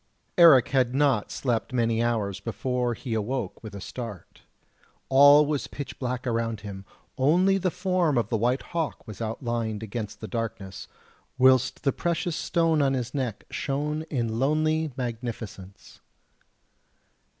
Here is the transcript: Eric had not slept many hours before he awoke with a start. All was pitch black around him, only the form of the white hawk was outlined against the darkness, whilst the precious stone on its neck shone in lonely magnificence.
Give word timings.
Eric 0.35 0.69
had 0.69 0.95
not 0.95 1.29
slept 1.29 1.73
many 1.73 2.01
hours 2.01 2.39
before 2.39 2.95
he 2.95 3.13
awoke 3.13 3.61
with 3.61 3.75
a 3.75 3.79
start. 3.79 4.41
All 5.09 5.45
was 5.45 5.67
pitch 5.67 5.99
black 5.99 6.25
around 6.25 6.61
him, 6.61 6.85
only 7.19 7.59
the 7.59 7.69
form 7.69 8.17
of 8.17 8.29
the 8.29 8.35
white 8.37 8.63
hawk 8.63 9.05
was 9.07 9.21
outlined 9.21 9.83
against 9.83 10.19
the 10.19 10.27
darkness, 10.27 10.87
whilst 11.37 11.83
the 11.83 11.93
precious 11.93 12.35
stone 12.35 12.81
on 12.81 12.95
its 12.95 13.13
neck 13.13 13.43
shone 13.51 14.01
in 14.09 14.39
lonely 14.39 14.91
magnificence. 14.97 15.99